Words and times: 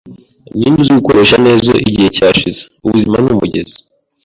ninde 0.57 0.77
uzi 0.81 0.91
kugikoresha 0.93 1.35
neza 1.47 1.71
Igihe 1.89 2.09
cyashize. 2.17 2.61
Ubuzima 2.85 3.15
ni 3.21 3.27
umugezi, 3.33 3.75